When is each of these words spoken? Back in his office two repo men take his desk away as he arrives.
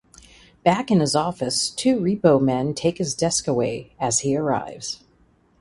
Back 0.63 0.89
in 0.89 0.99
his 0.99 1.13
office 1.15 1.69
two 1.69 1.97
repo 1.99 2.41
men 2.41 2.73
take 2.73 2.97
his 2.97 3.13
desk 3.13 3.47
away 3.47 3.93
as 3.99 4.21
he 4.21 4.35
arrives. 4.35 5.03